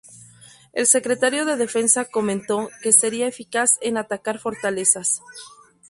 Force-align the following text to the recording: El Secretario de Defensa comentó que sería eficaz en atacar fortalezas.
El 0.73 0.87
Secretario 0.87 1.45
de 1.45 1.57
Defensa 1.57 2.05
comentó 2.05 2.69
que 2.81 2.91
sería 2.91 3.27
eficaz 3.27 3.77
en 3.81 3.97
atacar 3.97 4.39
fortalezas. 4.39 5.21